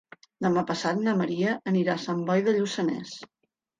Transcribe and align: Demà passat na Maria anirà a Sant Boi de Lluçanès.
Demà 0.45 0.61
passat 0.69 1.03
na 1.07 1.13
Maria 1.21 1.53
anirà 1.73 1.93
a 1.99 2.03
Sant 2.07 2.25
Boi 2.31 2.47
de 2.49 2.57
Lluçanès. 2.57 3.17